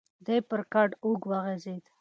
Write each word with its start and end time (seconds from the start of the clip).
دی 0.25 0.37
پر 0.49 0.61
کټ 0.73 0.89
اوږد 1.03 1.23
وغځېد. 1.29 1.83